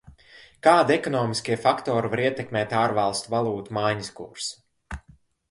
Kādi 0.67 0.95
ekonomiskie 0.95 1.57
faktori 1.65 2.09
var 2.15 2.23
ietekmēt 2.23 2.73
ārvalstu 2.81 3.35
valūtu 3.35 3.77
maiņas 3.79 4.11
kursu? 4.23 5.01